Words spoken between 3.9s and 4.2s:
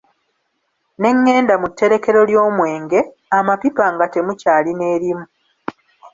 nga